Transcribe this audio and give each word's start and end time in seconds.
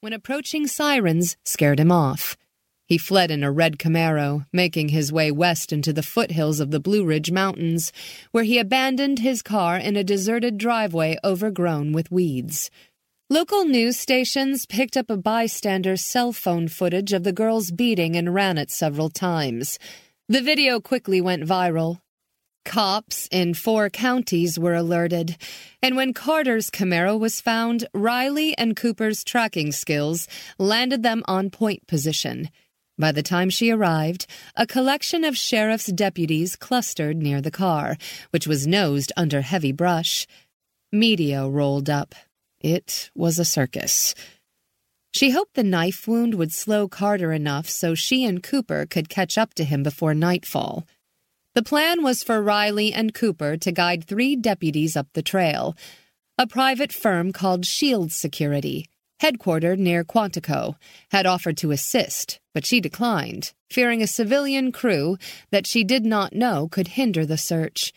when 0.00 0.12
approaching 0.12 0.66
sirens 0.66 1.36
scared 1.44 1.78
him 1.78 1.92
off. 1.92 2.36
He 2.86 2.98
fled 2.98 3.30
in 3.30 3.44
a 3.44 3.52
red 3.52 3.78
Camaro, 3.78 4.46
making 4.52 4.88
his 4.88 5.12
way 5.12 5.30
west 5.30 5.72
into 5.72 5.92
the 5.92 6.02
foothills 6.02 6.58
of 6.58 6.70
the 6.70 6.80
Blue 6.80 7.04
Ridge 7.04 7.30
Mountains, 7.30 7.92
where 8.32 8.44
he 8.44 8.58
abandoned 8.58 9.18
his 9.18 9.42
car 9.42 9.76
in 9.76 9.96
a 9.96 10.02
deserted 10.02 10.58
driveway 10.58 11.18
overgrown 11.22 11.92
with 11.92 12.10
weeds. 12.10 12.70
Local 13.28 13.64
news 13.64 13.96
stations 13.96 14.66
picked 14.66 14.96
up 14.96 15.08
a 15.08 15.16
bystander's 15.16 16.04
cell 16.04 16.32
phone 16.32 16.66
footage 16.66 17.12
of 17.12 17.22
the 17.22 17.32
girl's 17.32 17.70
beating 17.70 18.16
and 18.16 18.34
ran 18.34 18.58
it 18.58 18.70
several 18.70 19.08
times. 19.08 19.78
The 20.28 20.40
video 20.40 20.80
quickly 20.80 21.20
went 21.20 21.44
viral. 21.44 22.00
Cops 22.70 23.26
in 23.32 23.54
four 23.54 23.90
counties 23.90 24.56
were 24.56 24.76
alerted, 24.76 25.36
and 25.82 25.96
when 25.96 26.14
Carter's 26.14 26.70
Camaro 26.70 27.18
was 27.18 27.40
found, 27.40 27.88
Riley 27.92 28.56
and 28.56 28.76
Cooper's 28.76 29.24
tracking 29.24 29.72
skills 29.72 30.28
landed 30.56 31.02
them 31.02 31.24
on 31.26 31.50
point 31.50 31.88
position. 31.88 32.48
By 32.96 33.10
the 33.10 33.24
time 33.24 33.50
she 33.50 33.72
arrived, 33.72 34.28
a 34.54 34.68
collection 34.68 35.24
of 35.24 35.36
sheriff's 35.36 35.86
deputies 35.86 36.54
clustered 36.54 37.16
near 37.16 37.40
the 37.40 37.50
car, 37.50 37.96
which 38.30 38.46
was 38.46 38.68
nosed 38.68 39.10
under 39.16 39.40
heavy 39.40 39.72
brush. 39.72 40.28
Media 40.92 41.48
rolled 41.48 41.90
up. 41.90 42.14
It 42.60 43.10
was 43.16 43.40
a 43.40 43.44
circus. 43.44 44.14
She 45.12 45.30
hoped 45.30 45.54
the 45.54 45.64
knife 45.64 46.06
wound 46.06 46.36
would 46.36 46.52
slow 46.52 46.86
Carter 46.86 47.32
enough 47.32 47.68
so 47.68 47.96
she 47.96 48.24
and 48.24 48.40
Cooper 48.40 48.86
could 48.86 49.08
catch 49.08 49.36
up 49.36 49.54
to 49.54 49.64
him 49.64 49.82
before 49.82 50.14
nightfall. 50.14 50.86
The 51.54 51.62
plan 51.62 52.02
was 52.02 52.22
for 52.22 52.42
Riley 52.42 52.92
and 52.92 53.12
Cooper 53.12 53.56
to 53.56 53.72
guide 53.72 54.04
three 54.04 54.36
deputies 54.36 54.96
up 54.96 55.08
the 55.14 55.22
trail. 55.22 55.76
A 56.38 56.46
private 56.46 56.92
firm 56.92 57.32
called 57.32 57.66
Shield 57.66 58.12
Security 58.12 58.86
headquartered 59.20 59.78
near 59.78 60.02
Quantico, 60.02 60.76
had 61.10 61.26
offered 61.26 61.56
to 61.58 61.70
assist, 61.70 62.40
but 62.54 62.66
she 62.66 62.80
declined, 62.80 63.52
fearing 63.70 64.02
a 64.02 64.06
civilian 64.06 64.72
crew 64.72 65.16
that 65.50 65.66
she 65.66 65.84
did 65.84 66.04
not 66.04 66.32
know 66.32 66.68
could 66.68 66.88
hinder 66.88 67.26
the 67.26 67.38
search. 67.38 67.92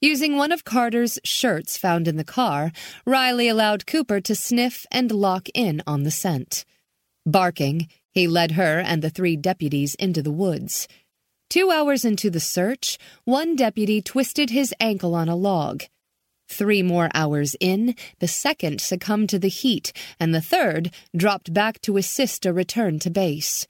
Using 0.00 0.36
one 0.36 0.52
of 0.52 0.64
Carter's 0.64 1.18
shirts 1.24 1.78
found 1.78 2.08
in 2.08 2.16
the 2.16 2.24
car, 2.24 2.72
Riley 3.06 3.48
allowed 3.48 3.86
Cooper 3.86 4.20
to 4.22 4.34
sniff 4.34 4.86
and 4.90 5.10
lock 5.10 5.48
in 5.54 5.82
on 5.86 6.02
the 6.02 6.10
scent. 6.10 6.64
Barking, 7.24 7.88
he 8.10 8.26
led 8.26 8.52
her 8.52 8.80
and 8.80 9.02
the 9.02 9.10
three 9.10 9.36
deputies 9.36 9.94
into 9.94 10.22
the 10.22 10.32
woods. 10.32 10.88
Two 11.54 11.70
hours 11.70 12.04
into 12.04 12.30
the 12.30 12.40
search, 12.40 12.98
one 13.22 13.54
deputy 13.54 14.02
twisted 14.02 14.50
his 14.50 14.74
ankle 14.80 15.14
on 15.14 15.28
a 15.28 15.36
log. 15.36 15.84
Three 16.48 16.82
more 16.82 17.10
hours 17.14 17.54
in, 17.60 17.94
the 18.18 18.26
second 18.26 18.80
succumbed 18.80 19.28
to 19.28 19.38
the 19.38 19.46
heat, 19.46 19.92
and 20.18 20.34
the 20.34 20.40
third 20.40 20.92
dropped 21.16 21.54
back 21.54 21.80
to 21.82 21.96
assist 21.96 22.44
a 22.44 22.52
return 22.52 22.98
to 22.98 23.08
base. 23.08 23.68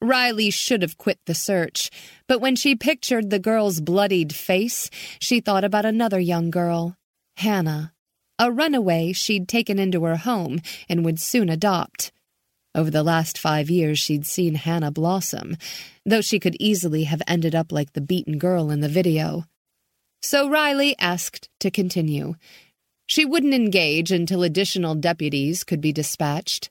Riley 0.00 0.50
should 0.50 0.82
have 0.82 0.98
quit 0.98 1.20
the 1.26 1.36
search, 1.36 1.88
but 2.26 2.40
when 2.40 2.56
she 2.56 2.74
pictured 2.74 3.30
the 3.30 3.38
girl's 3.38 3.80
bloodied 3.80 4.34
face, 4.34 4.90
she 5.20 5.38
thought 5.38 5.62
about 5.62 5.84
another 5.84 6.18
young 6.18 6.50
girl, 6.50 6.96
Hannah, 7.36 7.92
a 8.40 8.50
runaway 8.50 9.12
she'd 9.12 9.46
taken 9.46 9.78
into 9.78 10.02
her 10.02 10.16
home 10.16 10.58
and 10.88 11.04
would 11.04 11.20
soon 11.20 11.48
adopt. 11.48 12.10
Over 12.74 12.90
the 12.90 13.04
last 13.04 13.38
five 13.38 13.70
years, 13.70 13.98
she'd 14.00 14.26
seen 14.26 14.56
Hannah 14.56 14.90
blossom, 14.90 15.56
though 16.04 16.20
she 16.20 16.40
could 16.40 16.56
easily 16.58 17.04
have 17.04 17.22
ended 17.28 17.54
up 17.54 17.70
like 17.70 17.92
the 17.92 18.00
beaten 18.00 18.36
girl 18.36 18.70
in 18.70 18.80
the 18.80 18.88
video. 18.88 19.44
So 20.22 20.48
Riley 20.48 20.96
asked 20.98 21.48
to 21.60 21.70
continue. 21.70 22.34
She 23.06 23.24
wouldn't 23.24 23.54
engage 23.54 24.10
until 24.10 24.42
additional 24.42 24.94
deputies 24.94 25.62
could 25.62 25.80
be 25.80 25.92
dispatched. 25.92 26.70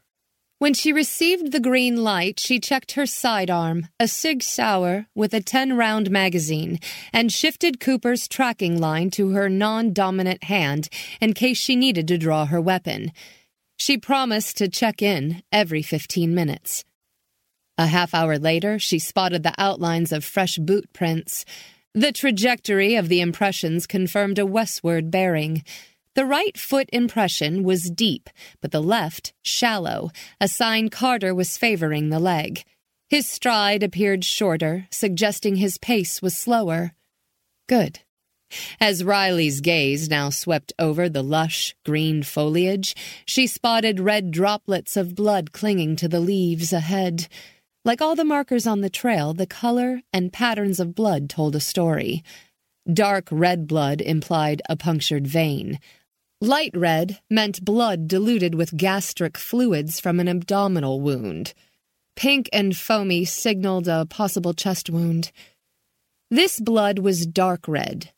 When 0.59 0.73
she 0.73 0.91
received 0.91 1.51
the 1.51 1.59
green 1.59 2.03
light, 2.03 2.39
she 2.39 2.59
checked 2.59 2.93
her 2.93 3.05
sidearm, 3.05 3.87
a 3.99 4.07
Sig 4.07 4.41
Sauer 4.41 5.07
with 5.13 5.33
a 5.33 5.41
10 5.41 5.77
round 5.77 6.09
magazine, 6.09 6.79
and 7.11 7.31
shifted 7.31 7.79
Cooper's 7.79 8.27
tracking 8.27 8.79
line 8.79 9.09
to 9.11 9.31
her 9.31 9.49
non 9.49 9.93
dominant 9.93 10.45
hand 10.45 10.89
in 11.21 11.33
case 11.33 11.57
she 11.57 11.75
needed 11.75 12.07
to 12.07 12.17
draw 12.17 12.45
her 12.45 12.61
weapon. 12.61 13.11
She 13.83 13.97
promised 13.97 14.55
to 14.59 14.69
check 14.69 15.01
in 15.01 15.43
every 15.51 15.81
15 15.81 16.33
minutes. 16.33 16.85
A 17.77 17.87
half 17.87 18.13
hour 18.13 18.39
later, 18.39 18.79
she 18.79 18.97
spotted 18.97 19.43
the 19.43 19.53
outlines 19.57 20.13
of 20.13 20.23
fresh 20.23 20.57
boot 20.57 20.85
prints. 20.93 21.43
The 21.93 22.13
trajectory 22.13 22.95
of 22.95 23.09
the 23.09 23.19
impressions 23.19 23.85
confirmed 23.85 24.39
a 24.39 24.45
westward 24.45 25.11
bearing. 25.11 25.65
The 26.15 26.23
right 26.23 26.57
foot 26.57 26.87
impression 26.93 27.63
was 27.63 27.89
deep, 27.89 28.29
but 28.61 28.71
the 28.71 28.81
left 28.81 29.33
shallow, 29.41 30.11
a 30.39 30.47
sign 30.47 30.87
Carter 30.87 31.35
was 31.35 31.57
favoring 31.57 32.07
the 32.07 32.21
leg. 32.21 32.63
His 33.09 33.27
stride 33.27 33.83
appeared 33.83 34.23
shorter, 34.23 34.87
suggesting 34.91 35.57
his 35.57 35.77
pace 35.77 36.21
was 36.21 36.37
slower. 36.37 36.93
Good. 37.67 37.99
As 38.79 39.03
Riley's 39.03 39.61
gaze 39.61 40.09
now 40.09 40.29
swept 40.29 40.73
over 40.77 41.09
the 41.09 41.23
lush, 41.23 41.75
green 41.85 42.23
foliage, 42.23 42.95
she 43.25 43.47
spotted 43.47 43.99
red 43.99 44.31
droplets 44.31 44.97
of 44.97 45.15
blood 45.15 45.51
clinging 45.51 45.95
to 45.97 46.07
the 46.07 46.19
leaves 46.19 46.73
ahead. 46.73 47.27
Like 47.85 48.01
all 48.01 48.15
the 48.15 48.23
markers 48.23 48.65
on 48.65 48.81
the 48.81 48.89
trail, 48.89 49.33
the 49.33 49.47
color 49.47 50.01
and 50.13 50.31
patterns 50.31 50.79
of 50.79 50.95
blood 50.95 51.29
told 51.29 51.55
a 51.55 51.59
story. 51.59 52.23
Dark 52.91 53.27
red 53.31 53.67
blood 53.67 54.01
implied 54.01 54.61
a 54.69 54.75
punctured 54.75 55.27
vein. 55.27 55.79
Light 56.41 56.75
red 56.75 57.19
meant 57.29 57.63
blood 57.63 58.07
diluted 58.07 58.55
with 58.55 58.75
gastric 58.75 59.37
fluids 59.37 59.99
from 59.99 60.19
an 60.19 60.27
abdominal 60.27 60.99
wound. 60.99 61.53
Pink 62.15 62.49
and 62.51 62.75
foamy 62.75 63.25
signaled 63.25 63.87
a 63.87 64.05
possible 64.05 64.53
chest 64.53 64.89
wound. 64.89 65.31
This 66.29 66.59
blood 66.59 66.99
was 66.99 67.25
dark 67.25 67.67
red, 67.67 68.11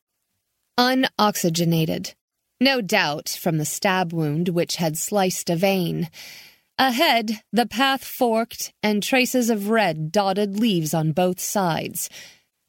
unoxygenated. 0.77 2.13
No 2.59 2.81
doubt 2.81 3.29
from 3.29 3.57
the 3.57 3.65
stab 3.65 4.13
wound 4.13 4.49
which 4.49 4.77
had 4.77 4.97
sliced 4.97 5.49
a 5.49 5.55
vein. 5.55 6.09
Ahead, 6.77 7.41
the 7.51 7.65
path 7.65 8.03
forked, 8.03 8.73
and 8.83 9.01
traces 9.01 9.49
of 9.49 9.69
red 9.69 10.11
dotted 10.11 10.59
leaves 10.59 10.93
on 10.93 11.11
both 11.11 11.39
sides. 11.39 12.09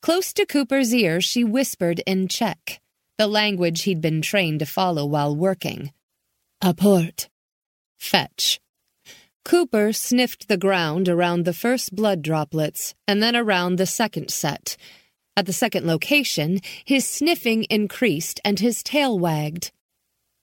Close 0.03 0.33
to 0.35 0.47
Cooper's 0.47 0.95
ear, 0.95 1.21
she 1.21 1.43
whispered 1.43 2.01
in 2.07 2.29
Czech, 2.29 2.81
the 3.19 3.27
language 3.27 3.83
he'd 3.83 4.01
been 4.01 4.23
trained 4.23 4.61
to 4.61 4.67
follow 4.67 5.05
while 5.05 5.35
working. 5.35 5.93
Apport. 6.63 7.29
Fetch. 7.99 8.61
Cooper 9.45 9.93
sniffed 9.93 10.49
the 10.49 10.57
ground 10.57 11.09
around 11.09 11.45
the 11.45 11.53
first 11.53 11.95
blood 11.95 12.23
droplets 12.23 12.95
and 13.07 13.23
then 13.23 13.37
around 13.37 13.77
the 13.77 13.87
second 13.87 14.31
set. 14.31 14.77
At 15.37 15.47
the 15.47 15.53
second 15.53 15.87
location, 15.87 16.61
his 16.85 17.09
sniffing 17.09 17.65
increased 17.65 18.41
and 18.45 18.59
his 18.59 18.83
tail 18.83 19.19
wagged. 19.19 19.71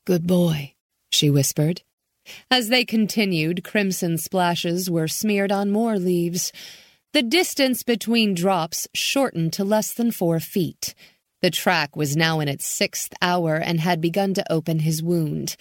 Good 0.05 0.27
boy, 0.27 0.75
she 1.11 1.29
whispered. 1.29 1.81
As 2.51 2.69
they 2.69 2.85
continued, 2.85 3.63
crimson 3.63 4.17
splashes 4.17 4.89
were 4.89 5.07
smeared 5.07 5.51
on 5.51 5.71
more 5.71 5.97
leaves. 5.97 6.51
The 7.11 7.23
distance 7.23 7.83
between 7.83 8.33
drops 8.33 8.87
shortened 8.93 9.53
to 9.53 9.63
less 9.63 9.93
than 9.93 10.11
four 10.11 10.39
feet. 10.39 10.93
The 11.41 11.51
track 11.51 11.95
was 11.95 12.15
now 12.15 12.39
in 12.39 12.47
its 12.47 12.65
sixth 12.65 13.13
hour 13.21 13.55
and 13.55 13.79
had 13.79 13.99
begun 13.99 14.33
to 14.35 14.51
open 14.51 14.79
his 14.79 15.03
wound. 15.03 15.57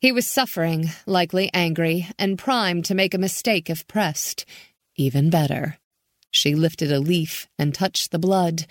He 0.00 0.10
was 0.10 0.26
suffering, 0.26 0.90
likely 1.06 1.48
angry, 1.54 2.08
and 2.18 2.38
primed 2.38 2.86
to 2.86 2.94
make 2.94 3.14
a 3.14 3.18
mistake 3.18 3.70
if 3.70 3.86
pressed. 3.86 4.44
Even 4.96 5.30
better. 5.30 5.78
She 6.32 6.56
lifted 6.56 6.90
a 6.90 6.98
leaf 6.98 7.46
and 7.58 7.72
touched 7.72 8.10
the 8.10 8.18
blood. 8.18 8.66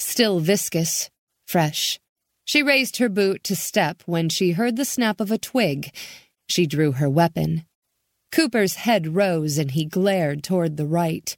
Still 0.00 0.40
viscous, 0.40 1.10
fresh. 1.46 2.00
She 2.44 2.62
raised 2.62 2.96
her 2.96 3.08
boot 3.08 3.44
to 3.44 3.54
step 3.54 4.02
when 4.06 4.28
she 4.28 4.52
heard 4.52 4.76
the 4.76 4.84
snap 4.84 5.20
of 5.20 5.30
a 5.30 5.38
twig 5.38 5.92
she 6.48 6.66
drew 6.66 6.92
her 6.92 7.08
weapon. 7.08 7.64
Cooper's 8.32 8.74
head 8.74 9.14
rose 9.14 9.58
and 9.58 9.70
he 9.70 9.84
glared 9.84 10.42
toward 10.42 10.76
the 10.76 10.86
right. 10.86 11.36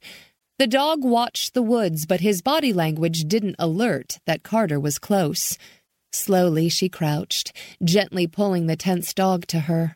The 0.57 0.67
dog 0.67 1.03
watched 1.03 1.53
the 1.53 1.61
woods, 1.61 2.05
but 2.05 2.21
his 2.21 2.41
body 2.41 2.73
language 2.73 3.25
didn't 3.25 3.55
alert 3.59 4.17
that 4.25 4.43
Carter 4.43 4.79
was 4.79 4.97
close. 4.97 5.57
Slowly 6.11 6.69
she 6.69 6.89
crouched, 6.89 7.53
gently 7.83 8.25
pulling 8.25 8.65
the 8.65 8.75
tense 8.75 9.13
dog 9.13 9.45
to 9.47 9.61
her. 9.61 9.95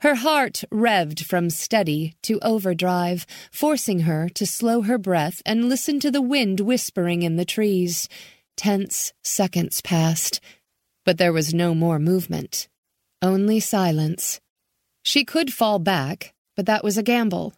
Her 0.00 0.16
heart 0.16 0.64
revved 0.72 1.24
from 1.24 1.50
steady 1.50 2.14
to 2.22 2.38
overdrive, 2.40 3.26
forcing 3.50 4.00
her 4.00 4.28
to 4.30 4.46
slow 4.46 4.82
her 4.82 4.98
breath 4.98 5.42
and 5.44 5.68
listen 5.68 6.00
to 6.00 6.10
the 6.10 6.22
wind 6.22 6.60
whispering 6.60 7.22
in 7.22 7.36
the 7.36 7.44
trees. 7.44 8.08
Tense 8.56 9.12
seconds 9.22 9.80
passed, 9.80 10.40
but 11.04 11.18
there 11.18 11.32
was 11.32 11.54
no 11.54 11.74
more 11.74 11.98
movement. 11.98 12.68
Only 13.22 13.60
silence. 13.60 14.40
She 15.04 15.24
could 15.24 15.52
fall 15.52 15.78
back, 15.78 16.34
but 16.56 16.66
that 16.66 16.84
was 16.84 16.98
a 16.98 17.02
gamble. 17.02 17.54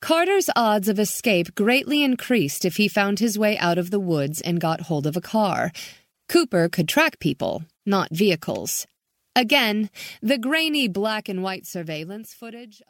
Carter's 0.00 0.48
odds 0.56 0.88
of 0.88 0.98
escape 0.98 1.54
greatly 1.54 2.02
increased 2.02 2.64
if 2.64 2.76
he 2.76 2.88
found 2.88 3.18
his 3.18 3.38
way 3.38 3.58
out 3.58 3.78
of 3.78 3.90
the 3.90 4.00
woods 4.00 4.40
and 4.40 4.60
got 4.60 4.82
hold 4.82 5.06
of 5.06 5.16
a 5.16 5.20
car. 5.20 5.72
Cooper 6.28 6.68
could 6.68 6.88
track 6.88 7.18
people, 7.18 7.64
not 7.84 8.10
vehicles. 8.10 8.86
Again, 9.36 9.90
the 10.20 10.38
grainy 10.38 10.88
black 10.88 11.28
and 11.28 11.42
white 11.42 11.66
surveillance 11.66 12.34
footage. 12.34 12.82